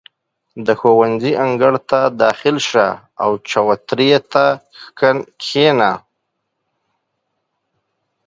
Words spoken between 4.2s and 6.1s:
ته کښېنه.